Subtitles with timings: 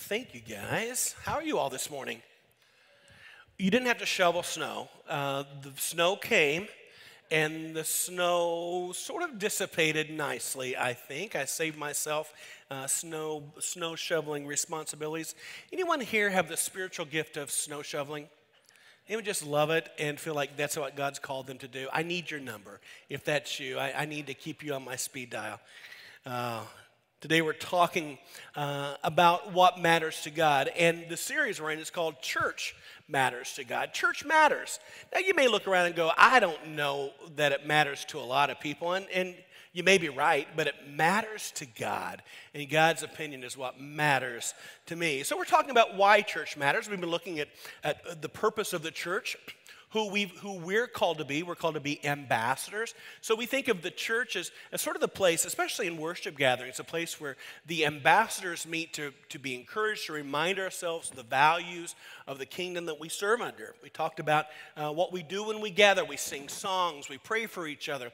[0.00, 1.14] Well, thank you guys.
[1.24, 2.22] How are you all this morning?
[3.58, 4.88] You didn't have to shovel snow.
[5.06, 6.68] Uh, the snow came,
[7.30, 10.74] and the snow sort of dissipated nicely.
[10.74, 12.32] I think I saved myself
[12.70, 15.34] uh, snow snow shoveling responsibilities.
[15.70, 18.28] Anyone here have the spiritual gift of snow shoveling?
[19.06, 21.88] Anyone just love it and feel like that's what God's called them to do?
[21.92, 22.80] I need your number.
[23.10, 25.60] If that's you, I, I need to keep you on my speed dial.
[26.24, 26.62] Uh,
[27.20, 28.16] Today we're talking
[28.56, 32.74] uh, about what matters to God, and the series we're in is called Church
[33.08, 33.92] Matters to God.
[33.92, 34.80] Church matters.
[35.12, 38.24] Now you may look around and go, I don't know that it matters to a
[38.24, 39.34] lot of people, and, and
[39.74, 42.22] you may be right, but it matters to God,
[42.54, 44.54] and God's opinion is what matters
[44.86, 45.22] to me.
[45.22, 46.88] So we're talking about why church matters.
[46.88, 47.48] We've been looking at,
[47.84, 49.36] at the purpose of the church
[49.90, 51.42] who, we who we're called to be.
[51.42, 52.94] We're called to be ambassadors.
[53.20, 56.36] So we think of the church as, as sort of the place, especially in worship
[56.36, 61.16] gatherings, a place where the ambassadors meet to, to be encouraged, to remind ourselves of
[61.16, 63.74] the values of the kingdom that we serve under.
[63.82, 66.04] We talked about uh, what we do when we gather.
[66.04, 68.12] We sing songs, we pray for each other.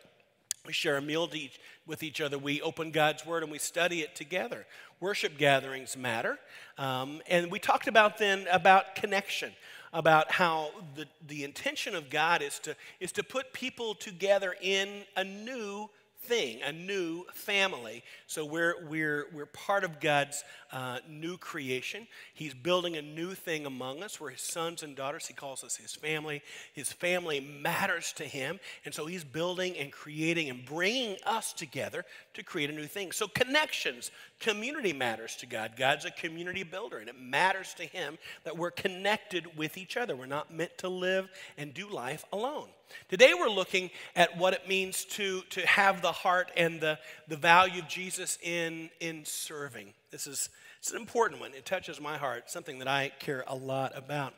[0.67, 2.39] We share a meal each, with each other.
[2.39, 4.67] We open God's Word and we study it together.
[4.99, 6.41] Worship gatherings matter.
[6.77, 9.53] Um, and we talked about then about connection
[9.93, 15.03] about how the, the intention of God is to, is to put people together in
[15.17, 15.89] a new
[16.27, 18.03] thing, a new family.
[18.27, 22.07] So we're, we're, we're part of God's uh, new creation.
[22.35, 24.21] He's building a new thing among us.
[24.21, 25.27] We're his sons and daughters.
[25.27, 26.43] He calls us his family.
[26.73, 28.59] His family matters to him.
[28.85, 33.13] And so he's building and creating and bringing us together to create a new thing.
[33.13, 35.73] So connections, community matters to God.
[35.77, 40.17] God's a community builder, and it matters to him that we're connected with each other.
[40.17, 42.69] We're not meant to live and do life alone.
[43.09, 47.37] Today we're looking at what it means to, to have the heart and the, the
[47.37, 49.95] value of Jesus in, in serving.
[50.11, 50.49] This is
[50.87, 51.53] it's an important one.
[51.53, 54.35] It touches my heart, something that I care a lot about.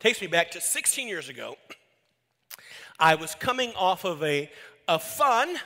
[0.00, 1.56] Takes me back to 16 years ago.
[2.98, 4.50] I was coming off of a,
[4.88, 5.56] a fun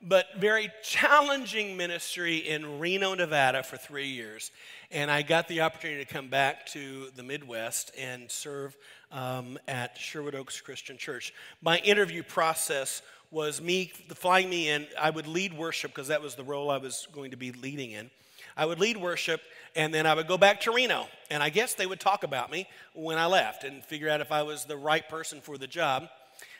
[0.00, 4.50] but very challenging ministry in Reno, Nevada for three years.
[4.90, 8.76] And I got the opportunity to come back to the Midwest and serve
[9.10, 11.34] um, at Sherwood Oaks Christian Church.
[11.62, 14.86] My interview process was me flying me in.
[14.98, 17.90] I would lead worship because that was the role I was going to be leading
[17.90, 18.10] in.
[18.56, 19.40] I would lead worship,
[19.76, 21.06] and then I would go back to Reno.
[21.30, 24.32] And I guess they would talk about me when I left and figure out if
[24.32, 26.08] I was the right person for the job.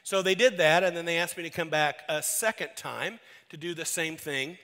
[0.08, 3.20] So they did that, and then they asked me to come back a second time
[3.50, 4.56] to do the same thing.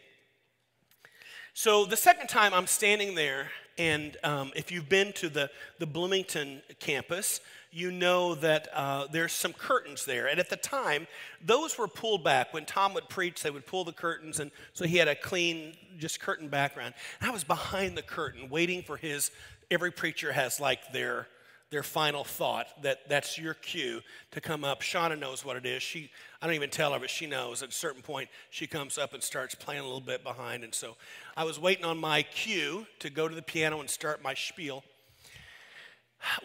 [1.52, 5.84] So the second time I'm standing there, and um, if you've been to the, the
[5.84, 10.28] Bloomington campus, you know that uh, there's some curtains there.
[10.28, 11.06] And at the time,
[11.44, 12.54] those were pulled back.
[12.54, 15.76] When Tom would preach, they would pull the curtains, and so he had a clean,
[15.98, 16.94] just curtain background.
[17.20, 19.30] And I was behind the curtain waiting for his,
[19.70, 21.26] every preacher has like their,
[21.70, 24.82] their final thought that that's your cue to come up.
[24.82, 25.82] Shauna knows what it is.
[25.82, 26.10] She,
[26.40, 27.62] I don't even tell her, but she knows.
[27.62, 30.62] At a certain point, she comes up and starts playing a little bit behind.
[30.62, 30.96] And so
[31.36, 34.84] I was waiting on my cue to go to the piano and start my spiel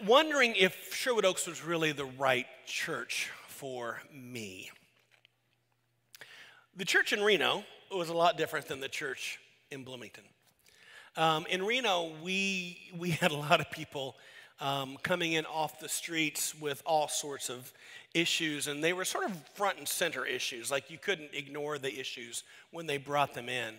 [0.06, 4.70] wondering if Sherwood Oaks was really the right church for me.
[6.76, 9.38] The church in Reno was a lot different than the church
[9.70, 10.24] in Bloomington.
[11.16, 14.16] Um, in Reno, we, we had a lot of people
[14.60, 17.72] um, coming in off the streets with all sorts of
[18.14, 21.98] issues, and they were sort of front and center issues, like you couldn't ignore the
[21.98, 23.74] issues when they brought them in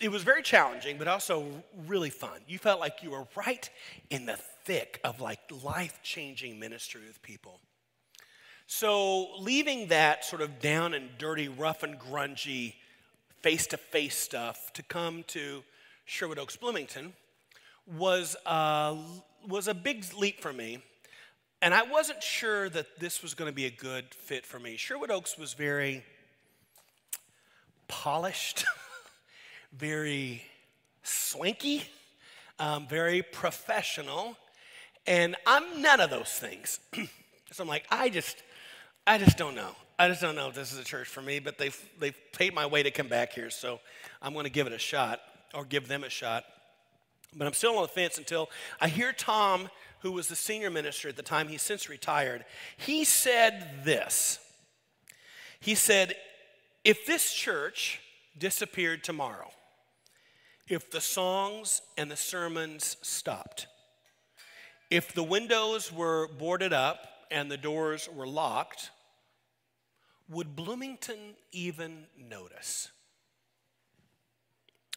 [0.00, 1.46] it was very challenging, but also
[1.86, 2.40] really fun.
[2.46, 3.68] You felt like you were right
[4.10, 7.60] in the thick of like life changing ministry with people.
[8.66, 12.74] So, leaving that sort of down and dirty, rough and grungy,
[13.42, 15.62] face to face stuff to come to
[16.06, 17.12] Sherwood Oaks Bloomington
[17.86, 18.96] was, uh,
[19.48, 20.78] was a big leap for me.
[21.62, 24.76] And I wasn't sure that this was going to be a good fit for me.
[24.76, 26.04] Sherwood Oaks was very
[27.88, 28.64] polished.
[29.76, 30.42] very
[31.02, 31.82] swanky,
[32.58, 34.36] um, very professional,
[35.06, 36.80] and I'm none of those things.
[37.52, 38.42] so I'm like, I just,
[39.06, 39.70] I just don't know.
[39.98, 42.54] I just don't know if this is a church for me, but they've, they've paid
[42.54, 43.80] my way to come back here, so
[44.22, 45.20] I'm going to give it a shot
[45.54, 46.44] or give them a shot.
[47.36, 48.50] But I'm still on the fence until
[48.80, 49.68] I hear Tom,
[50.00, 52.44] who was the senior minister at the time, he's since retired.
[52.76, 54.38] He said this
[55.60, 56.14] He said,
[56.84, 58.00] If this church
[58.38, 59.50] disappeared tomorrow,
[60.68, 63.66] if the songs and the sermons stopped,
[64.90, 68.90] if the windows were boarded up and the doors were locked,
[70.28, 72.90] would Bloomington even notice?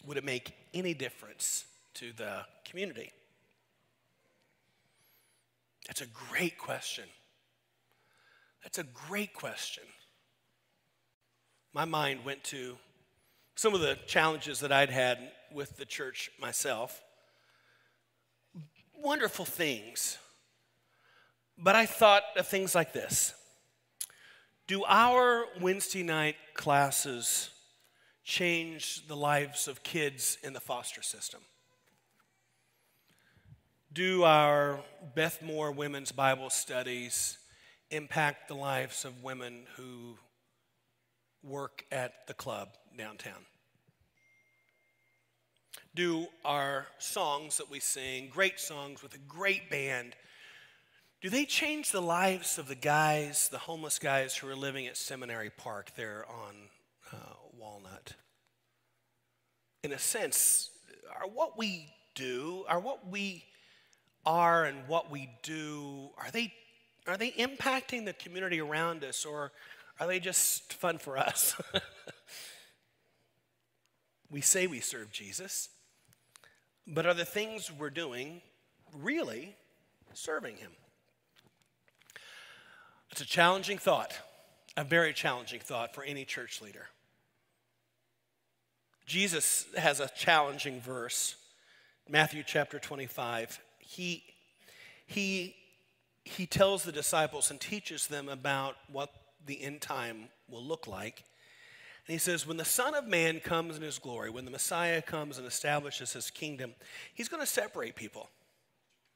[0.06, 1.66] Would it make any difference
[1.98, 3.12] to the community?
[5.88, 7.06] That's a great question.
[8.64, 9.84] That's a great question.
[11.74, 12.78] My mind went to
[13.56, 17.02] some of the challenges that I'd had with the church myself.
[18.96, 20.18] Wonderful things.
[21.58, 23.34] But I thought of things like this
[24.68, 27.50] Do our Wednesday night classes
[28.24, 31.40] change the lives of kids in the foster system?
[33.94, 34.82] Do our
[35.16, 37.38] Beth Moore Women's Bible Studies
[37.90, 40.18] impact the lives of women who
[41.42, 42.68] work at the club
[42.98, 43.46] downtown?
[45.96, 50.16] Do our songs that we sing, great songs with a great band,
[51.22, 54.98] do they change the lives of the guys, the homeless guys who are living at
[54.98, 56.56] Seminary Park there on
[57.14, 58.16] uh, Walnut?
[59.82, 60.72] In a sense,
[61.18, 63.46] are what we do, are what we
[64.28, 66.54] are and what we do, are they,
[67.08, 69.54] are they impacting the community around us or
[70.00, 71.60] are they just fun for us?
[74.30, 75.70] we say we serve Jesus,
[76.86, 78.42] but are the things we're doing
[78.94, 79.56] really
[80.14, 80.72] serving him?
[83.12, 84.14] It's a challenging thought,
[84.76, 86.88] a very challenging thought for any church leader.
[89.06, 91.36] Jesus has a challenging verse,
[92.10, 94.22] Matthew chapter 25 he,
[95.06, 95.56] he,
[96.26, 99.10] he tells the disciples and teaches them about what
[99.46, 101.24] the end time will look like.
[102.06, 105.02] And he says, When the Son of Man comes in his glory, when the Messiah
[105.02, 106.74] comes and establishes his kingdom,
[107.14, 108.30] he's going to separate people.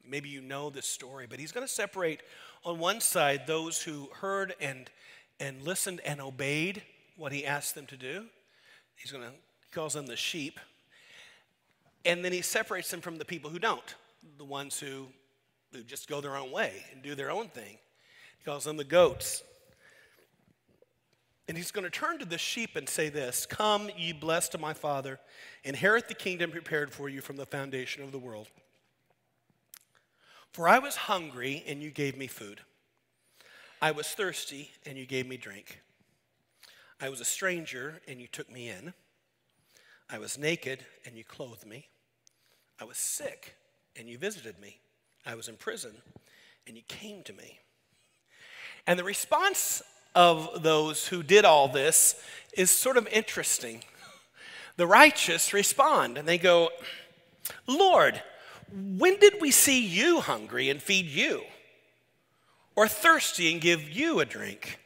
[0.08, 2.22] Maybe you know this story, but he's going to separate
[2.64, 4.90] on one side those who heard and,
[5.40, 6.82] and listened and obeyed
[7.18, 8.26] what he asked them to do.
[8.96, 10.62] He's going to, he calls them the sheep.
[12.06, 13.96] And then he separates them from the people who don't
[14.38, 15.08] the ones who,
[15.72, 17.78] who just go their own way and do their own thing.
[18.38, 19.44] He calls them the goats.
[21.48, 24.62] And he's going to turn to the sheep and say this Come, ye blessed of
[24.62, 25.20] my Father,
[25.64, 28.48] inherit the kingdom prepared for you from the foundation of the world.
[30.54, 32.62] For I was hungry, and you gave me food.
[33.82, 35.82] I was thirsty, and you gave me drink.
[37.00, 38.94] I was a stranger, and you took me in.
[40.10, 41.88] I was naked, and you clothed me.
[42.80, 43.56] I was sick,
[43.98, 44.80] and you visited me.
[45.26, 45.92] I was in prison,
[46.68, 47.60] and you came to me.
[48.88, 49.82] And the response
[50.16, 52.16] of those who did all this
[52.54, 53.84] is sort of interesting.
[54.78, 56.70] The righteous respond, and they go,
[57.68, 58.22] Lord,
[58.72, 61.44] when did we see you hungry and feed you?
[62.76, 64.80] Or thirsty and give you a drink?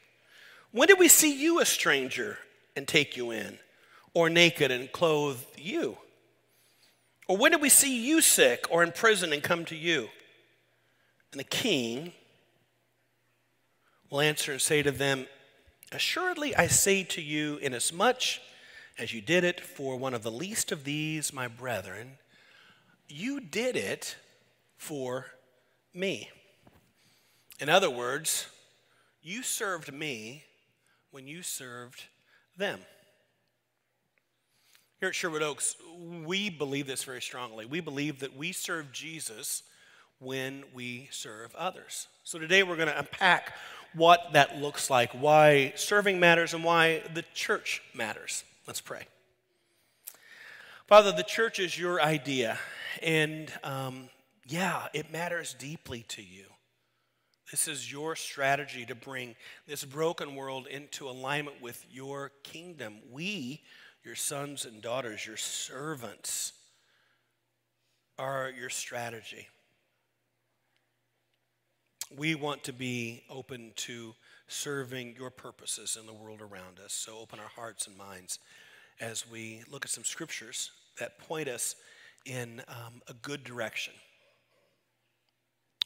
[0.71, 2.39] When did we see you a stranger
[2.75, 3.59] and take you in?
[4.13, 5.97] Or naked and clothe you?
[7.27, 10.09] Or when did we see you sick or in prison and come to you?
[11.31, 12.13] And the king
[14.09, 15.27] will answer and say to them,
[15.91, 18.39] Assuredly I say to you, inasmuch
[18.97, 22.17] as you did it for one of the least of these, my brethren,
[23.07, 24.15] you did it
[24.77, 25.27] for
[25.93, 26.29] me.
[27.59, 28.47] In other words,
[29.21, 30.43] you served me
[31.11, 32.03] when you served
[32.57, 32.79] them.
[35.05, 35.75] Here at Sherwood Oaks,
[36.25, 37.67] we believe this very strongly.
[37.67, 39.61] We believe that we serve Jesus
[40.17, 42.07] when we serve others.
[42.23, 43.53] So today we're going to unpack
[43.93, 48.43] what that looks like, why serving matters, and why the church matters.
[48.65, 49.03] Let's pray.
[50.87, 52.57] Father, the church is your idea,
[53.03, 54.09] and um,
[54.47, 56.45] yeah, it matters deeply to you.
[57.51, 59.35] This is your strategy to bring
[59.67, 62.95] this broken world into alignment with your kingdom.
[63.11, 63.61] We
[64.05, 66.53] your sons and daughters, your servants,
[68.19, 69.47] are your strategy.
[72.15, 74.13] We want to be open to
[74.47, 76.93] serving your purposes in the world around us.
[76.93, 78.37] So open our hearts and minds
[79.01, 81.75] as we look at some scriptures that point us
[82.25, 83.93] in um, a good direction.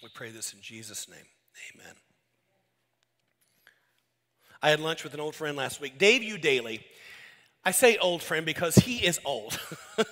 [0.04, 1.26] We pray this in Jesus' name.
[1.74, 1.94] Amen.
[4.62, 6.82] I had lunch with an old friend last week, Dave Udaly.
[7.66, 9.60] I say old friend because he is old.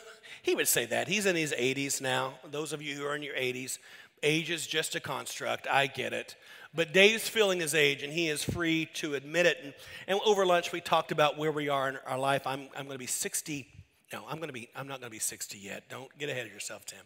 [0.44, 1.08] he would say that.
[1.08, 2.36] He's in his 80s now.
[2.50, 3.78] Those of you who are in your 80s,
[4.24, 5.68] age is just a construct.
[5.68, 6.36] I get it.
[6.76, 9.58] But Dave's feeling his age, and he is free to admit it.
[9.64, 9.74] And,
[10.08, 12.46] and over lunch, we talked about where we are in our life.
[12.46, 13.68] I'm, I'm going to be 60.
[14.14, 14.70] No, I'm going to be.
[14.76, 15.84] I'm not going to be 60 yet.
[15.90, 17.00] Don't get ahead of yourself, Tim.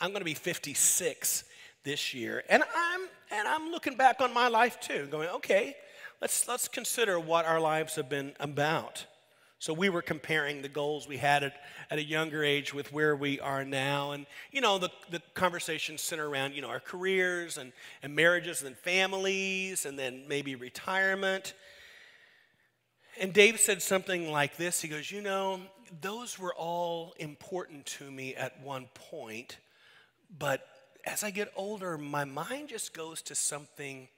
[0.00, 1.44] I'm going to be 56
[1.84, 5.76] this year, and I'm and I'm looking back on my life too, going, okay,
[6.20, 9.06] let's let's consider what our lives have been about.
[9.58, 11.54] So we were comparing the goals we had at,
[11.90, 14.12] at a younger age with where we are now.
[14.12, 18.62] And, you know, the, the conversations center around, you know, our careers and, and marriages
[18.62, 21.54] and families and then maybe retirement.
[23.20, 25.60] And Dave said something like this He goes, You know,
[26.00, 29.58] those were all important to me at one point,
[30.38, 30.66] but
[31.06, 34.08] as I get older, my mind just goes to something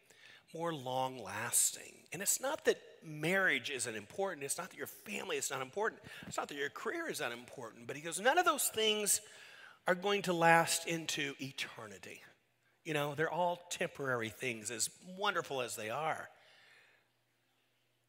[0.55, 1.95] more long lasting.
[2.13, 6.01] And it's not that marriage isn't important, it's not that your family is not important,
[6.27, 9.21] it's not that your career is not important, but he goes, none of those things
[9.87, 12.21] are going to last into eternity.
[12.85, 16.29] You know, they're all temporary things, as wonderful as they are.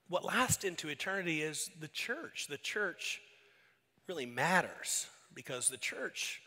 [0.08, 2.48] What lasts into eternity is the church.
[2.50, 3.20] The church
[4.08, 6.42] really matters because the church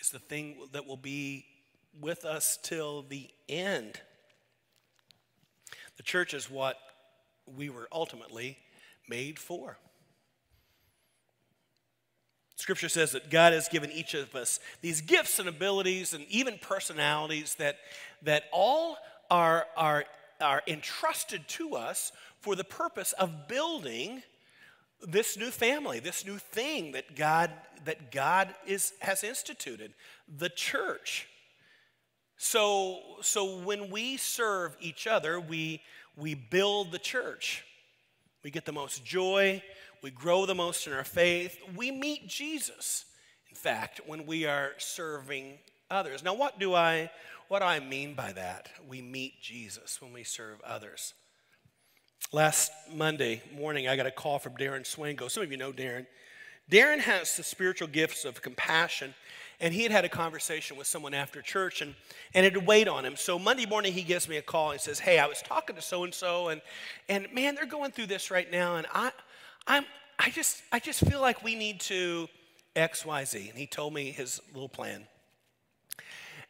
[0.00, 1.46] is the thing that will be
[1.98, 4.00] with us till the end.
[5.96, 6.76] The church is what
[7.56, 8.58] we were ultimately
[9.08, 9.78] made for.
[12.56, 16.58] Scripture says that God has given each of us these gifts and abilities and even
[16.60, 17.76] personalities that,
[18.22, 18.96] that all
[19.30, 20.06] are, are,
[20.40, 24.22] are entrusted to us for the purpose of building
[25.06, 27.50] this new family, this new thing that God,
[27.84, 29.92] that God is, has instituted,
[30.26, 31.28] the church.
[32.38, 35.82] So, so when we serve each other, we,
[36.16, 37.64] we build the church.
[38.42, 39.62] We get the most joy,
[40.02, 41.58] we grow the most in our faith.
[41.74, 43.04] We meet Jesus,
[43.50, 45.58] in fact, when we are serving
[45.90, 46.22] others.
[46.22, 47.10] Now, what do I
[47.48, 48.70] what do I mean by that?
[48.88, 51.14] We meet Jesus when we serve others.
[52.32, 55.30] Last Monday morning, I got a call from Darren Swango.
[55.30, 56.06] Some of you know Darren.
[56.70, 59.14] Darren has the spiritual gifts of compassion
[59.60, 61.94] and he had had a conversation with someone after church and,
[62.34, 63.16] and it had weighed on him.
[63.16, 65.82] So Monday morning, he gives me a call and says, Hey, I was talking to
[65.82, 66.60] so and so, and
[67.08, 69.12] and man, they're going through this right now, and I,
[69.66, 69.84] I'm,
[70.18, 72.28] I just, I just feel like we need to
[72.74, 73.48] X, Y, Z.
[73.48, 75.06] And he told me his little plan.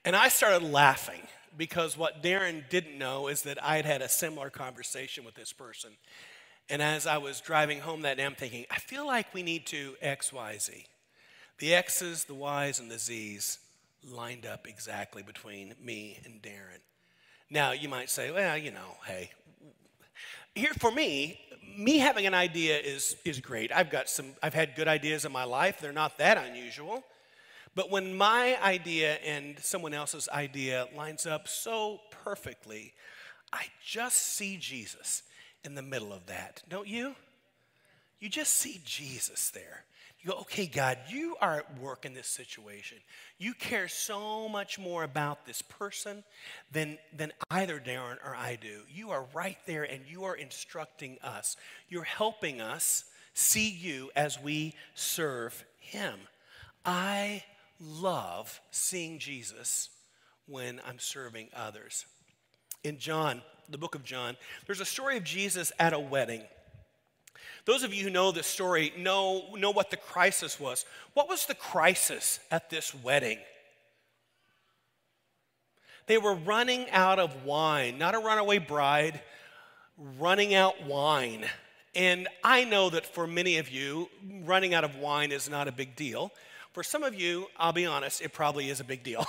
[0.04, 1.22] And I started laughing
[1.56, 5.52] because what Darren didn't know is that I had had a similar conversation with this
[5.52, 5.90] person.
[6.68, 9.66] And as I was driving home that day, I'm thinking, I feel like we need
[9.66, 10.86] to X, Y, Z.
[11.58, 13.58] The X's, the Y's, and the Z's
[14.10, 16.80] lined up exactly between me and Darren.
[17.50, 19.30] Now, you might say, well, you know, hey,
[20.54, 21.40] here for me,
[21.76, 23.70] me having an idea is, is great.
[23.72, 25.78] I've got some, I've had good ideas in my life.
[25.80, 27.04] They're not that unusual.
[27.74, 32.94] But when my idea and someone else's idea lines up so perfectly,
[33.52, 35.22] I just see Jesus
[35.64, 37.14] in the middle of that, don't you?
[38.18, 39.84] You just see Jesus there.
[40.20, 42.98] You go, okay, God, you are at work in this situation.
[43.38, 46.24] You care so much more about this person
[46.72, 48.80] than, than either Darren or I do.
[48.92, 51.56] You are right there and you are instructing us.
[51.88, 53.04] You're helping us
[53.34, 56.18] see you as we serve Him.
[56.84, 57.44] I
[57.80, 59.90] love seeing Jesus
[60.46, 62.06] when I'm serving others.
[62.84, 66.42] In John, the book of John, there's a story of Jesus at a wedding.
[67.64, 70.84] Those of you who know this story know, know what the crisis was.
[71.14, 73.38] What was the crisis at this wedding?
[76.06, 79.20] They were running out of wine, not a runaway bride,
[80.18, 81.44] running out wine.
[81.94, 84.08] And I know that for many of you,
[84.44, 86.30] running out of wine is not a big deal.
[86.72, 89.24] For some of you, I'll be honest, it probably is a big deal.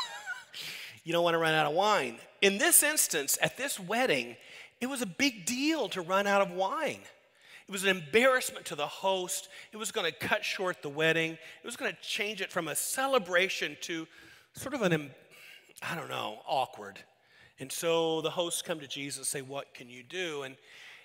[1.03, 2.17] you don't want to run out of wine.
[2.41, 4.35] In this instance, at this wedding,
[4.81, 6.99] it was a big deal to run out of wine.
[7.67, 9.49] It was an embarrassment to the host.
[9.73, 11.33] It was going to cut short the wedding.
[11.33, 14.07] It was going to change it from a celebration to
[14.53, 15.11] sort of an,
[15.81, 16.99] I don't know, awkward.
[17.59, 20.43] And so the hosts come to Jesus and say, What can you do?
[20.43, 20.55] And,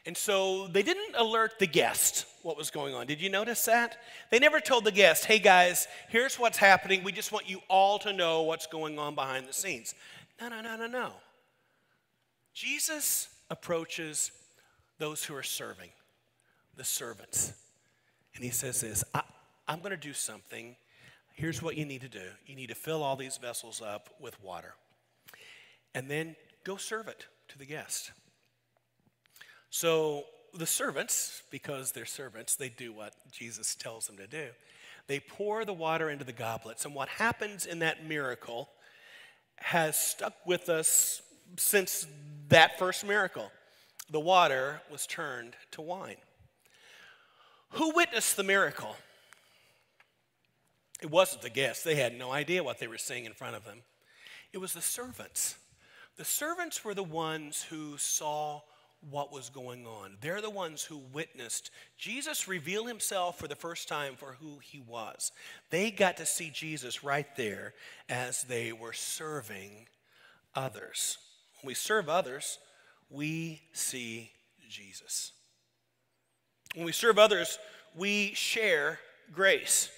[0.07, 3.07] and so they didn't alert the guest what was going on.
[3.07, 3.99] Did you notice that?
[4.31, 7.03] They never told the guest, Hey guys, here's what's happening.
[7.03, 9.97] We just want you all to know what's going on behind the scenes.
[10.41, 11.13] No, no, no, no, no.
[12.55, 14.31] Jesus approaches
[14.99, 15.89] those who are serving
[16.77, 17.53] the servants.
[18.35, 19.23] And he says this I,
[19.69, 20.77] am going to do something.
[21.35, 24.43] Here's what you need to do you need to fill all these vessels up with
[24.43, 24.75] water,
[25.95, 28.13] and then go serve it to the guest.
[29.71, 30.25] So
[30.55, 34.49] the servants, because they're servants, they do what Jesus tells them to do.
[35.07, 36.85] They pour the water into the goblets.
[36.85, 38.69] And what happens in that miracle
[39.57, 41.23] has stuck with us
[41.57, 42.07] since
[42.49, 43.51] that first miracle.
[44.11, 46.17] The water was turned to wine.
[47.73, 48.97] Who witnessed the miracle?
[51.01, 51.83] It wasn't the guests.
[51.83, 53.79] They had no idea what they were seeing in front of them.
[54.53, 55.57] It was the servants.
[56.17, 58.61] The servants were the ones who saw
[59.11, 60.17] what was going on.
[60.21, 64.79] They're the ones who witnessed Jesus reveal himself for the first time for who he
[64.79, 65.33] was.
[65.71, 67.75] They got to see Jesus right there
[68.09, 69.87] as they were serving
[70.55, 71.19] others.
[71.61, 72.59] When we serve others,
[73.11, 74.31] we see
[74.69, 75.33] Jesus.
[76.75, 77.59] When we serve others,
[77.95, 78.99] we share
[79.33, 79.91] grace.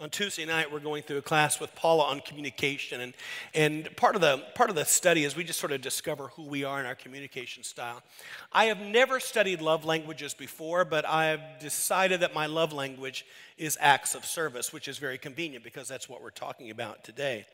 [0.00, 3.14] On Tuesday night, we're going through a class with Paula on communication, and,
[3.54, 6.44] and part, of the, part of the study is we just sort of discover who
[6.46, 8.02] we are in our communication style.
[8.50, 13.26] I have never studied love languages before, but I have decided that my love language
[13.58, 17.44] is acts of service, which is very convenient because that's what we're talking about today.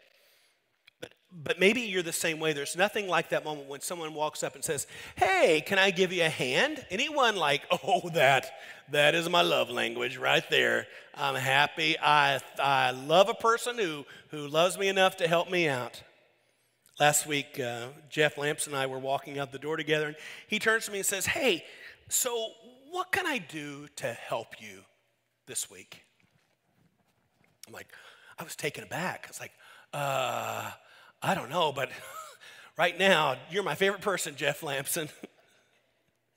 [1.33, 2.53] But, maybe you're the same way.
[2.53, 6.13] There's nothing like that moment when someone walks up and says, Hey, can I give
[6.13, 6.85] you a hand?
[6.91, 8.51] Anyone like, Oh, that,
[8.91, 10.87] that is my love language right there.
[11.15, 11.97] I'm happy.
[11.99, 16.03] I, I love a person who, who loves me enough to help me out.
[16.99, 20.17] Last week, uh, Jeff Lamps and I were walking out the door together, and
[20.49, 21.65] he turns to me and says, Hey,
[22.09, 22.53] so
[22.91, 24.81] what can I do to help you
[25.47, 26.03] this week?
[27.67, 27.89] I'm like,
[28.39, 29.25] I was taken aback.
[29.27, 29.53] I was like,
[29.93, 30.71] uh,
[31.27, 31.91] I don't know, but
[32.79, 35.09] right now, you're my favorite person, Jeff Lampson.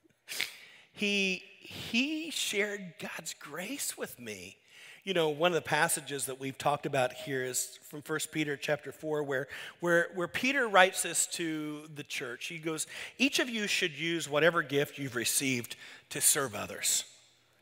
[0.91, 4.57] he, he shared God's grace with me.
[5.03, 8.57] You know, one of the passages that we've talked about here is from 1 Peter
[8.57, 9.47] chapter 4, where,
[9.79, 12.47] where, where Peter writes this to the church.
[12.47, 12.87] He goes,
[13.19, 15.75] Each of you should use whatever gift you've received
[16.09, 17.03] to serve others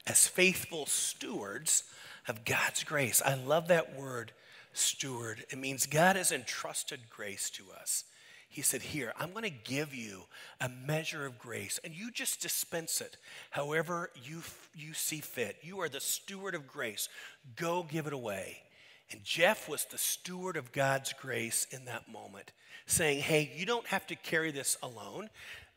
[0.05, 1.83] as faithful stewards
[2.25, 3.21] of God's grace.
[3.25, 4.31] I love that word
[4.77, 5.45] steward.
[5.49, 8.03] It means God has entrusted grace to us.
[8.49, 10.23] He said, Here, I'm going to give you
[10.61, 13.17] a measure of grace, and you just dispense it
[13.51, 14.41] however you,
[14.75, 15.57] you see fit.
[15.61, 17.09] You are the steward of grace.
[17.55, 18.63] Go give it away.
[19.11, 22.51] And Jeff was the steward of God's grace in that moment,
[22.85, 25.29] saying, Hey, you don't have to carry this alone.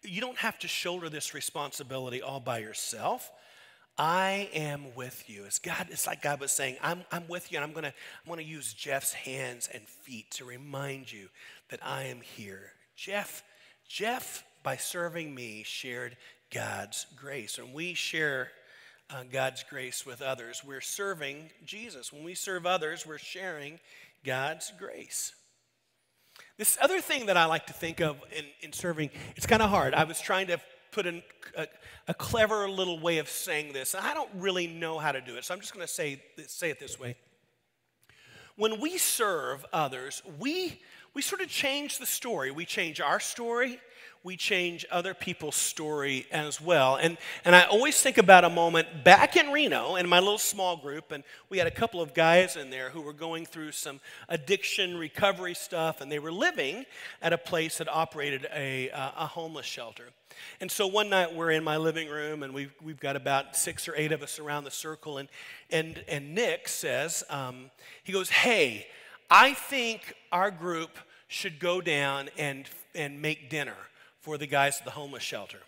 [0.03, 3.31] You don't have to shoulder this responsibility all by yourself.
[4.01, 5.45] I am with you.
[5.45, 7.93] It's God, it's like God was saying, I'm, I'm with you, and I'm gonna,
[8.25, 11.29] I'm gonna use Jeff's hands and feet to remind you
[11.69, 12.73] that I am here.
[12.97, 13.43] Jeff,
[13.87, 16.17] Jeff, by serving me, shared
[16.51, 17.59] God's grace.
[17.59, 18.49] And we share
[19.11, 20.63] uh, God's grace with others.
[20.67, 22.11] We're serving Jesus.
[22.11, 23.81] When we serve others, we're sharing
[24.25, 25.35] God's grace.
[26.57, 29.69] This other thing that I like to think of in, in serving, it's kind of
[29.69, 29.93] hard.
[29.93, 30.59] I was trying to
[30.93, 31.23] put in
[31.57, 31.67] a,
[32.09, 33.95] a, clever little way of saying this.
[33.95, 36.71] I don't really know how to do it, so I'm just going to say, say
[36.71, 37.17] it this way.
[38.57, 40.81] When we serve others, we,
[41.15, 42.51] we sort of change the story.
[42.51, 43.81] We change our story,
[44.23, 46.97] we change other people's story as well.
[46.97, 50.77] And, and I always think about a moment back in Reno in my little small
[50.77, 53.99] group, and we had a couple of guys in there who were going through some
[54.29, 56.85] addiction recovery stuff, and they were living
[57.23, 60.09] at a place that operated a, a homeless shelter.
[60.61, 63.89] And so one night we're in my living room, and we've, we've got about six
[63.89, 65.31] or eight of us around the circle, and,
[65.71, 67.71] and, and Nick says, um,
[68.05, 68.87] he goes, Hey,
[69.31, 70.91] I think our group
[71.27, 73.77] should go down and, and make dinner
[74.21, 75.59] for the guys at the homeless shelter.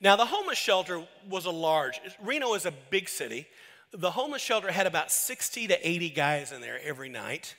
[0.00, 3.46] Now, the homeless shelter was a large, Reno is a big city.
[3.92, 7.54] The homeless shelter had about 60 to 80 guys in there every night.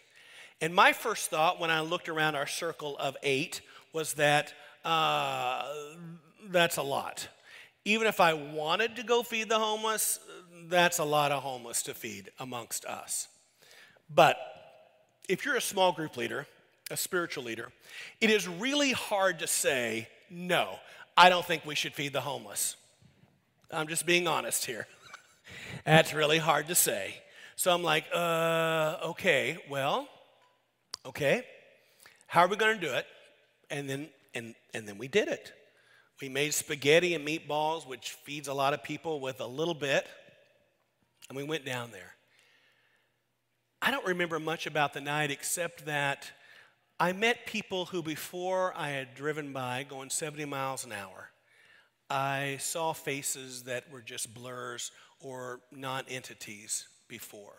[0.60, 3.62] And my first thought when I looked around our circle of eight
[3.94, 5.66] was that uh,
[6.50, 7.28] that's a lot.
[7.86, 10.20] Even if I wanted to go feed the homeless,
[10.68, 13.28] that's a lot of homeless to feed amongst us.
[14.14, 14.38] But
[15.30, 16.48] if you're a small group leader,
[16.94, 17.72] a spiritual leader,
[18.22, 20.78] it is really hard to say, no,
[21.18, 22.76] I don't think we should feed the homeless.
[23.72, 24.88] I'm just being honest here.
[25.86, 27.16] That's really hard to say.
[27.56, 30.08] So I'm like, uh, okay, well,
[31.06, 31.44] okay,
[32.28, 33.06] how are we going to do it?
[33.70, 35.52] And then, and, and then we did it.
[36.22, 40.08] We made spaghetti and meatballs, which feeds a lot of people with a little bit,
[41.30, 42.14] and we went down there.
[43.82, 46.32] I don't remember much about the night except that
[47.04, 51.32] I met people who, before I had driven by going 70 miles an hour,
[52.10, 57.56] I saw faces that were just blurs or non entities before.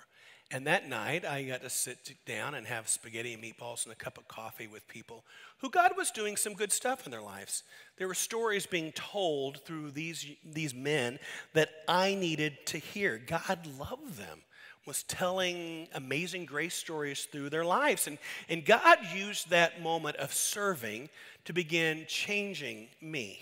[0.51, 3.97] And that night, I got to sit down and have spaghetti and meatballs and a
[3.97, 5.27] cup of coffee with people
[5.59, 7.65] who God was doing some good stuff in their lives.
[7.99, 11.19] There were stories being told through these, these men
[11.53, 13.19] that I needed to hear.
[13.19, 14.41] God loved them
[14.87, 18.07] was telling amazing grace stories through their lives.
[18.07, 18.19] And,
[18.49, 21.09] and God used that moment of serving
[21.47, 23.41] to begin changing me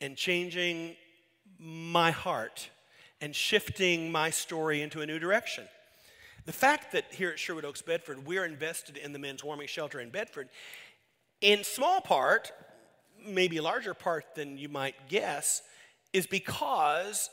[0.00, 0.96] and changing
[1.58, 2.70] my heart
[3.20, 5.64] and shifting my story into a new direction.
[6.44, 10.00] The fact that here at Sherwood Oaks, Bedford, we're invested in the men's warming shelter
[10.00, 10.48] in Bedford,
[11.40, 12.52] in small part,
[13.24, 15.62] maybe a larger part than you might guess
[16.12, 17.28] is because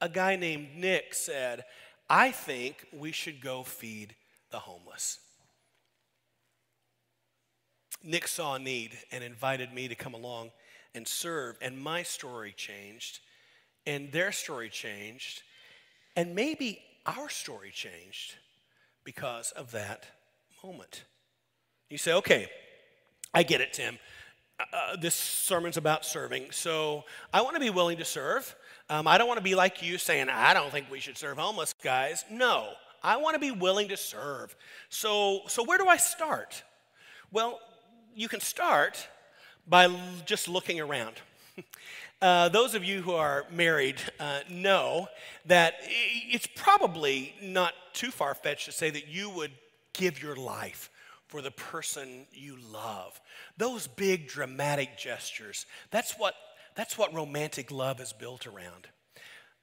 [0.00, 1.64] a guy named Nick said,
[2.10, 4.14] I think we should go feed
[4.50, 5.18] the homeless.
[8.02, 10.50] Nick saw a need and invited me to come along
[10.94, 13.20] and serve, and my story changed,
[13.86, 15.42] and their story changed,
[16.16, 18.36] and maybe our story changed
[19.04, 20.06] because of that
[20.64, 21.04] moment.
[21.90, 22.48] You say, okay,
[23.34, 23.98] I get it, Tim.
[24.58, 28.54] Uh, uh this sermon's about serving, so I want to be willing to serve.
[28.90, 31.38] Um, I don't want to be like you saying, I don't think we should serve
[31.38, 32.24] homeless guys.
[32.30, 32.70] No,
[33.02, 34.56] I want to be willing to serve.
[34.88, 36.62] So, so where do I start?
[37.30, 37.60] Well,
[38.14, 39.06] you can start
[39.66, 41.14] by just looking around.
[42.20, 45.06] Uh, those of you who are married uh, know
[45.46, 49.52] that it's probably not too far fetched to say that you would
[49.92, 50.90] give your life
[51.28, 53.20] for the person you love.
[53.56, 56.34] Those big dramatic gestures, that's what,
[56.78, 58.86] that's what romantic love is built around.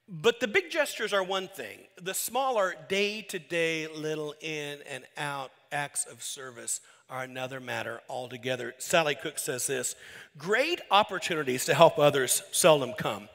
[0.06, 1.80] But the big gestures are one thing.
[2.02, 8.02] The smaller day to day little in and out acts of service are another matter
[8.10, 8.74] altogether.
[8.80, 9.96] Sally Koch says this
[10.38, 13.30] Great opportunities to help others seldom come,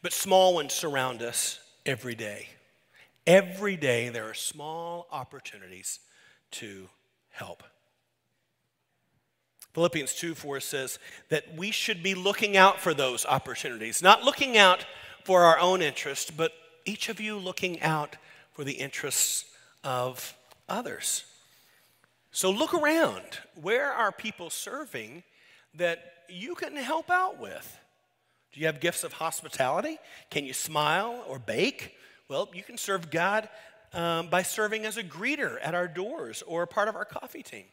[0.00, 2.48] but small ones surround us every day.
[3.26, 6.00] Every day there are small opportunities
[6.52, 6.88] to
[7.28, 7.62] help.
[9.78, 14.58] Philippians 2 4 says that we should be looking out for those opportunities, not looking
[14.58, 14.84] out
[15.22, 16.50] for our own interest, but
[16.84, 18.16] each of you looking out
[18.50, 19.44] for the interests
[19.84, 20.36] of
[20.68, 21.26] others.
[22.32, 23.22] So look around.
[23.54, 25.22] Where are people serving
[25.74, 27.78] that you can help out with?
[28.52, 29.98] Do you have gifts of hospitality?
[30.28, 31.94] Can you smile or bake?
[32.26, 33.48] Well, you can serve God
[33.92, 37.66] um, by serving as a greeter at our doors or part of our coffee team.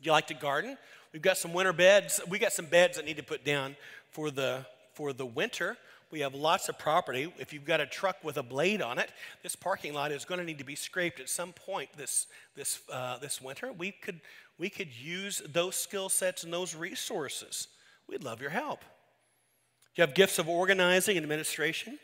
[0.00, 0.78] Do you like to garden?
[1.12, 2.20] We've got some winter beds.
[2.28, 3.76] We got some beds that need to put down
[4.10, 5.76] for the for the winter.
[6.10, 7.32] We have lots of property.
[7.38, 9.10] If you've got a truck with a blade on it,
[9.42, 12.80] this parking lot is going to need to be scraped at some point this, this,
[12.92, 13.72] uh, this winter.
[13.72, 14.20] We could,
[14.58, 17.68] we could use those skill sets and those resources.
[18.08, 18.80] We'd love your help.
[18.80, 21.98] Do you have gifts of organizing and administration?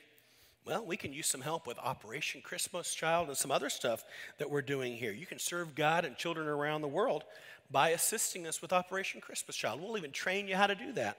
[0.64, 4.04] Well, we can use some help with Operation Christmas Child and some other stuff
[4.38, 5.12] that we're doing here.
[5.12, 7.24] You can serve God and children around the world
[7.70, 9.80] by assisting us with Operation Christmas Child.
[9.80, 11.18] We'll even train you how to do that.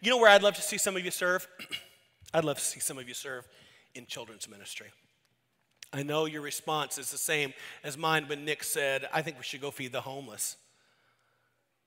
[0.00, 1.46] You know where I'd love to see some of you serve?
[2.34, 3.46] I'd love to see some of you serve
[3.94, 4.88] in children's ministry.
[5.92, 9.42] I know your response is the same as mine when Nick said, I think we
[9.42, 10.56] should go feed the homeless.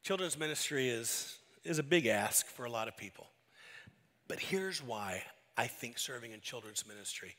[0.04, 3.28] Children's ministry is, is a big ask for a lot of people.
[4.28, 5.24] But here's why
[5.58, 7.36] I think serving in children's ministry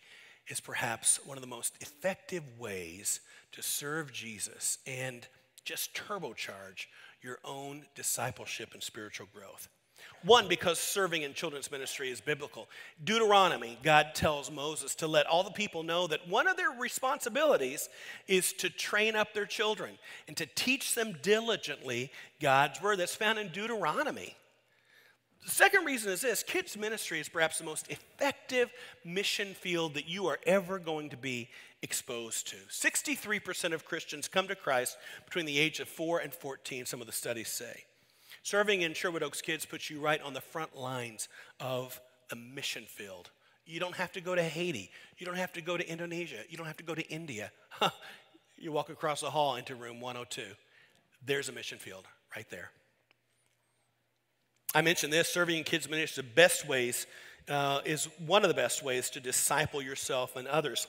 [0.49, 3.21] is perhaps one of the most effective ways
[3.53, 5.27] to serve Jesus and
[5.65, 6.87] just turbocharge
[7.23, 9.69] your own discipleship and spiritual growth.
[10.25, 12.69] One, because serving in children's ministry is biblical.
[13.03, 17.89] Deuteronomy, God tells Moses to let all the people know that one of their responsibilities
[18.27, 22.99] is to train up their children and to teach them diligently God's word.
[22.99, 24.35] That's found in Deuteronomy.
[25.45, 28.71] The second reason is this kids' ministry is perhaps the most effective
[29.05, 31.51] mission field that you are ever going to be
[31.85, 32.57] exposed to.
[32.71, 37.07] 63% of Christians come to Christ between the age of 4 and 14, some of
[37.07, 37.85] the studies say.
[38.43, 41.29] Serving in Sherwood Oaks Kids puts you right on the front lines
[41.61, 43.31] of the mission field.
[43.67, 44.91] You don't have to go to Haiti.
[45.19, 46.41] You don't have to go to Indonesia.
[46.49, 47.53] You don't have to go to India.
[48.57, 50.43] you walk across the hall into room 102.
[51.25, 52.71] There's a mission field right there.
[54.75, 57.07] I mentioned this serving in kids' ministry, the best ways
[57.49, 60.87] uh, is one of the best ways to disciple yourself and others.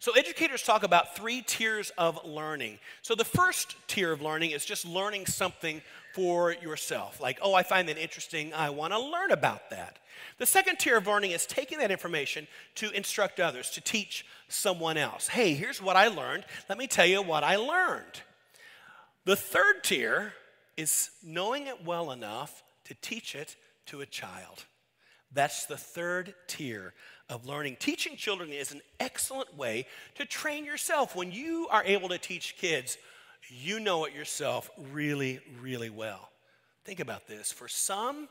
[0.00, 2.78] So, educators talk about three tiers of learning.
[3.02, 5.82] So, the first tier of learning is just learning something
[6.14, 7.20] for yourself.
[7.20, 8.54] Like, oh, I find that interesting.
[8.54, 9.98] I want to learn about that.
[10.38, 14.96] The second tier of learning is taking that information to instruct others, to teach someone
[14.96, 15.28] else.
[15.28, 16.44] Hey, here's what I learned.
[16.68, 18.22] Let me tell you what I learned.
[19.24, 20.32] The third tier
[20.76, 23.56] is knowing it well enough to teach it
[23.86, 24.64] to a child.
[25.32, 26.94] That's the third tier
[27.28, 27.76] of learning.
[27.78, 31.14] Teaching children is an excellent way to train yourself.
[31.14, 32.98] When you are able to teach kids,
[33.48, 36.30] you know it yourself really, really well.
[36.84, 37.52] Think about this.
[37.52, 38.28] For some,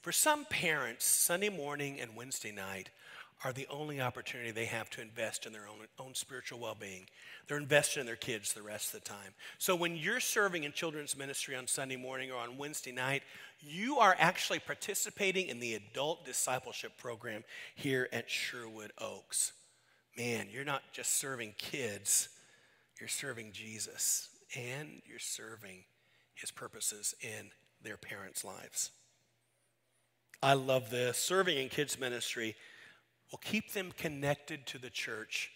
[0.00, 2.90] for some parents, Sunday morning and Wednesday night
[3.44, 7.06] are the only opportunity they have to invest in their own, own spiritual well being.
[7.46, 9.32] They're invested in their kids the rest of the time.
[9.58, 13.22] So when you're serving in children's ministry on Sunday morning or on Wednesday night,
[13.60, 17.44] you are actually participating in the adult discipleship program
[17.76, 19.52] here at Sherwood Oaks.
[20.16, 22.28] Man, you're not just serving kids,
[22.98, 25.84] you're serving Jesus and you're serving
[26.34, 27.50] his purposes in
[27.82, 28.90] their parents' lives.
[30.42, 31.18] I love this.
[31.18, 32.56] Serving in kids' ministry
[33.30, 35.50] will keep them connected to the church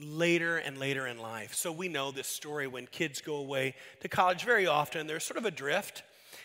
[0.00, 1.54] later and later in life.
[1.54, 5.38] So we know this story when kids go away to college very often, they're sort
[5.38, 6.02] of adrift.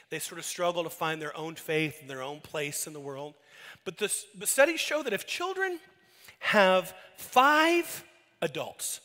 [0.10, 3.00] They sort of struggle to find their own faith and their own place in the
[3.00, 3.36] world.
[3.86, 5.80] But the, the studies show that if children
[6.40, 8.04] have five
[8.42, 9.02] adults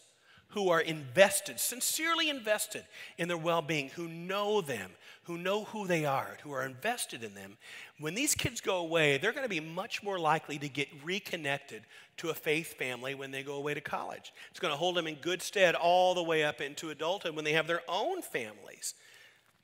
[0.54, 2.84] who are invested, sincerely invested
[3.18, 4.92] in their well being, who know them,
[5.24, 7.56] who know who they are, who are invested in them,
[7.98, 11.82] when these kids go away, they're going to be much more likely to get reconnected
[12.18, 14.32] to a faith family when they go away to college.
[14.50, 17.44] It's going to hold them in good stead all the way up into adulthood when
[17.44, 18.94] they have their own families.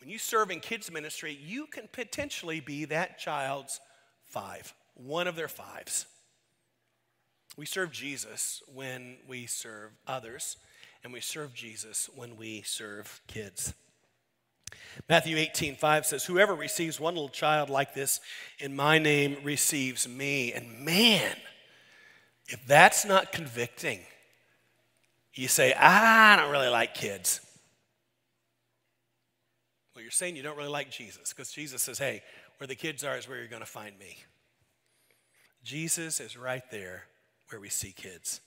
[0.00, 3.80] When you serve in kids' ministry, you can potentially be that child's
[4.24, 6.06] five, one of their fives.
[7.56, 10.56] We serve Jesus when we serve others,
[11.02, 13.74] and we serve Jesus when we serve kids.
[15.08, 18.20] Matthew 18, 5 says, Whoever receives one little child like this
[18.58, 20.52] in my name receives me.
[20.52, 21.36] And man,
[22.48, 24.00] if that's not convicting,
[25.34, 27.40] you say, I don't really like kids.
[29.94, 32.22] Well, you're saying you don't really like Jesus because Jesus says, Hey,
[32.58, 34.18] where the kids are is where you're going to find me.
[35.62, 37.04] Jesus is right there
[37.48, 38.40] where we see kids.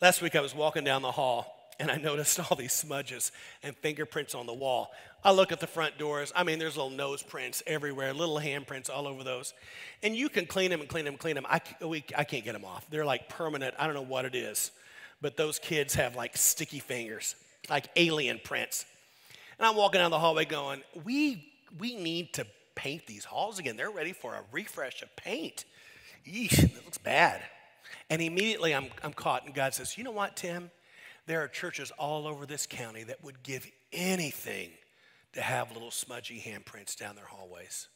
[0.00, 3.32] Last week I was walking down the hall and I noticed all these smudges
[3.62, 4.90] and fingerprints on the wall.
[5.24, 6.32] I look at the front doors.
[6.36, 9.54] I mean, there's little nose prints everywhere, little handprints all over those.
[10.02, 11.46] And you can clean them and clean them and clean them.
[11.48, 12.86] I, we, I can't get them off.
[12.90, 13.74] They're like permanent.
[13.78, 14.70] I don't know what it is.
[15.22, 17.34] But those kids have like sticky fingers,
[17.70, 18.84] like alien prints.
[19.58, 23.78] And I'm walking down the hallway going, we, we need to paint these halls again.
[23.78, 25.64] They're ready for a refresh of paint.
[26.26, 27.40] Eesh, that looks bad.
[28.10, 30.70] And immediately I'm, I'm caught, and God says, You know what, Tim?
[31.26, 34.70] There are churches all over this county that would give anything
[35.32, 37.88] to have little smudgy handprints down their hallways.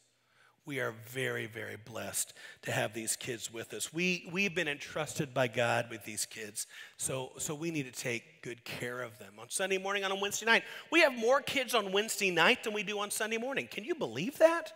[0.66, 3.94] We are very, very blessed to have these kids with us.
[3.94, 8.42] We, we've been entrusted by God with these kids, so, so we need to take
[8.42, 9.32] good care of them.
[9.38, 12.74] On Sunday morning, on a Wednesday night, we have more kids on Wednesday night than
[12.74, 13.68] we do on Sunday morning.
[13.70, 14.72] Can you believe that?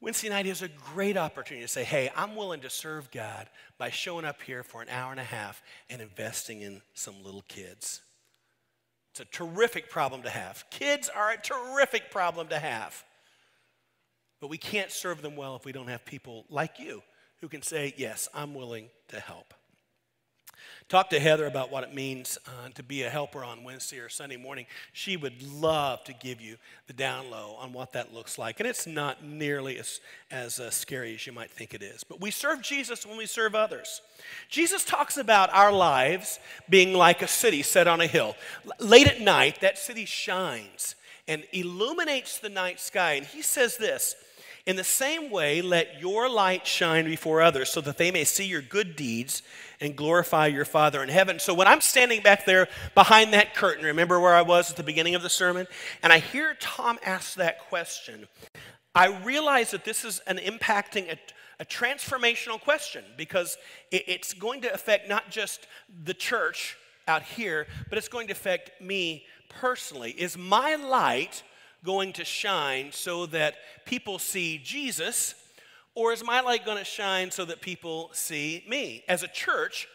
[0.00, 3.90] Wednesday night is a great opportunity to say, hey, I'm willing to serve God by
[3.90, 8.02] showing up here for an hour and a half and investing in some little kids.
[9.12, 10.64] It's a terrific problem to have.
[10.70, 13.04] Kids are a terrific problem to have.
[14.40, 17.02] But we can't serve them well if we don't have people like you
[17.40, 19.54] who can say, yes, I'm willing to help.
[20.90, 24.10] Talk to Heather about what it means uh, to be a helper on Wednesday or
[24.10, 24.66] Sunday morning.
[24.92, 28.60] She would love to give you the down low on what that looks like.
[28.60, 32.04] And it's not nearly as, as uh, scary as you might think it is.
[32.04, 34.02] But we serve Jesus when we serve others.
[34.50, 38.36] Jesus talks about our lives being like a city set on a hill.
[38.66, 43.12] L- late at night, that city shines and illuminates the night sky.
[43.14, 44.16] And he says this
[44.66, 48.46] in the same way, let your light shine before others so that they may see
[48.46, 49.42] your good deeds
[49.78, 51.38] and glorify your Father in heaven.
[51.38, 54.82] So when I'm standing back there behind that curtain, remember where I was at the
[54.82, 55.66] beginning of the sermon?
[56.02, 58.26] And I hear Tom ask that question,
[58.94, 61.18] I realize that this is an impacting, a,
[61.60, 63.58] a transformational question because
[63.90, 65.66] it, it's going to affect not just
[66.04, 70.12] the church out here, but it's going to affect me personally.
[70.12, 71.42] Is my light
[71.84, 75.34] going to shine so that people see Jesus?
[75.94, 79.04] Or is my light going to shine so that people see me?
[79.06, 79.86] As a church,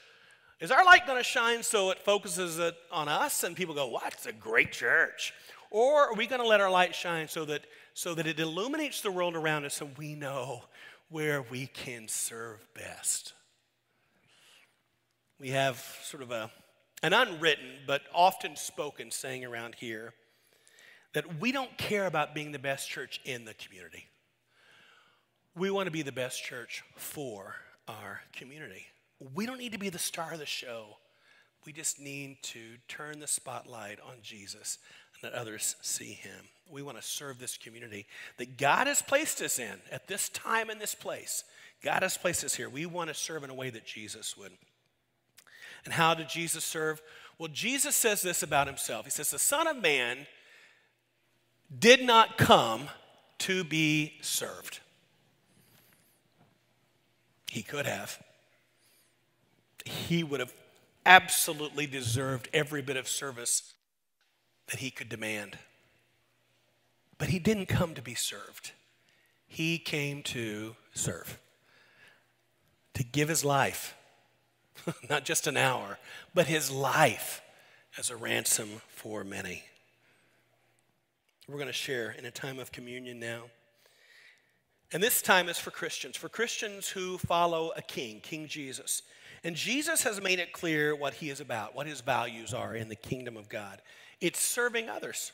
[0.59, 3.87] is our light going to shine so it focuses it on us and people go,
[3.87, 4.13] "What?
[4.13, 5.33] It's a great church."
[5.71, 9.01] Or are we going to let our light shine so that so that it illuminates
[9.01, 10.65] the world around us and we know
[11.09, 13.33] where we can serve best?
[15.39, 16.51] We have sort of a
[17.01, 20.13] an unwritten but often spoken saying around here
[21.13, 24.07] that we don't care about being the best church in the community.
[25.55, 27.55] We want to be the best church for
[27.87, 28.85] our community.
[29.33, 30.97] We don't need to be the star of the show.
[31.65, 34.77] We just need to turn the spotlight on Jesus
[35.13, 36.45] and let others see him.
[36.71, 38.05] We want to serve this community
[38.37, 41.43] that God has placed us in at this time and this place.
[41.83, 42.69] God has placed us here.
[42.69, 44.51] We want to serve in a way that Jesus would.
[45.85, 47.01] And how did Jesus serve?
[47.37, 49.05] Well, Jesus says this about himself.
[49.05, 50.27] He says, The Son of Man
[51.77, 52.89] did not come
[53.39, 54.79] to be served.
[57.49, 58.21] He could have.
[59.85, 60.53] He would have
[61.05, 63.73] absolutely deserved every bit of service
[64.67, 65.57] that he could demand.
[67.17, 68.71] But he didn't come to be served.
[69.47, 71.39] He came to serve,
[72.93, 73.95] to give his life,
[75.09, 75.97] not just an hour,
[76.35, 77.41] but his life
[77.97, 79.63] as a ransom for many.
[81.49, 83.45] We're going to share in a time of communion now.
[84.93, 89.01] And this time is for Christians, for Christians who follow a king, King Jesus.
[89.43, 92.87] And Jesus has made it clear what he is about, what his values are in
[92.87, 93.81] the kingdom of God.
[94.21, 95.31] It's serving others.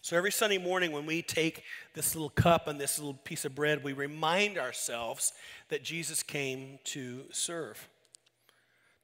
[0.00, 1.62] So every Sunday morning, when we take
[1.92, 5.34] this little cup and this little piece of bread, we remind ourselves
[5.68, 7.86] that Jesus came to serve.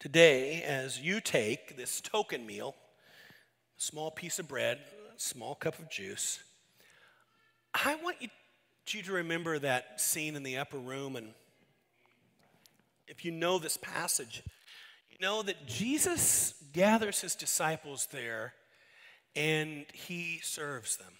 [0.00, 2.76] Today, as you take this token meal,
[3.76, 4.78] small piece of bread,
[5.16, 6.42] small cup of juice,
[7.72, 8.28] I want you,
[9.02, 11.16] to remember that scene in the upper room.
[11.16, 11.28] And
[13.08, 14.42] if you know this passage,
[15.10, 18.52] you know that Jesus gathers his disciples there
[19.34, 21.12] and he serves them.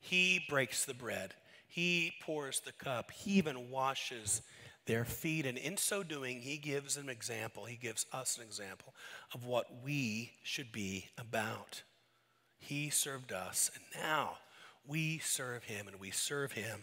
[0.00, 1.34] He breaks the bread,
[1.66, 4.42] he pours the cup, he even washes
[4.86, 5.46] their feet.
[5.46, 7.66] And in so doing, he gives an example.
[7.66, 8.94] He gives us an example
[9.34, 11.82] of what we should be about.
[12.58, 14.38] He served us, and now
[14.86, 16.80] we serve him, and we serve him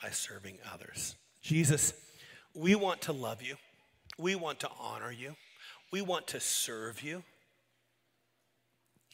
[0.00, 1.16] by serving others.
[1.42, 1.92] Jesus,
[2.54, 3.56] we want to love you.
[4.18, 5.34] We want to honor you.
[5.90, 7.22] We want to serve you.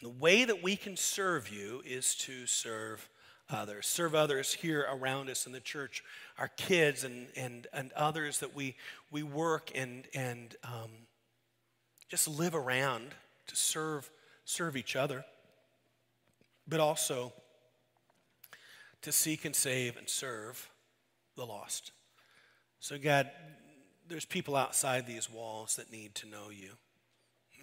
[0.03, 3.09] The way that we can serve you is to serve
[3.51, 3.87] others.
[3.87, 6.03] Serve others here around us in the church,
[6.39, 8.77] our kids and, and, and others that we,
[9.11, 10.91] we work and, and um,
[12.09, 13.09] just live around
[13.47, 14.11] to serve,
[14.45, 15.25] serve each other,
[16.67, 17.33] but also
[19.03, 20.71] to seek and save and serve
[21.37, 21.93] the lost.
[22.81, 23.31] So, God,
[24.09, 26.71] there's people outside these walls that need to know you.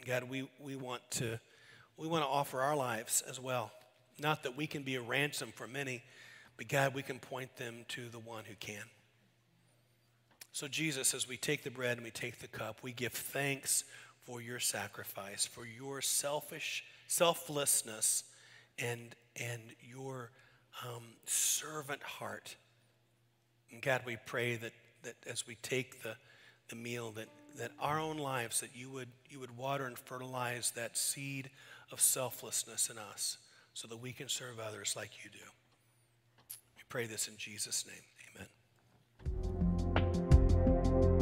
[0.06, 1.40] God, we, we want to
[1.98, 3.72] we want to offer our lives as well.
[4.20, 6.04] Not that we can be a ransom for many,
[6.56, 8.84] but God, we can point them to the one who can.
[10.52, 13.84] So, Jesus, as we take the bread and we take the cup, we give thanks
[14.24, 18.24] for your sacrifice, for your selfish, selflessness,
[18.80, 20.32] and, and your
[20.86, 22.56] um, servant heart.
[23.72, 26.16] And God, we pray that, that as we take the,
[26.70, 30.72] the meal, that, that our own lives, that you would, you would water and fertilize
[30.72, 31.50] that seed
[31.92, 33.38] of selflessness in us
[33.74, 35.46] so that we can serve others like you do.
[36.76, 37.96] We pray this in Jesus' name.